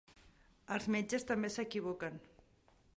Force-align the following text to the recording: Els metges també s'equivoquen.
Els 0.77 0.87
metges 0.95 1.29
també 1.33 1.53
s'equivoquen. 1.57 2.21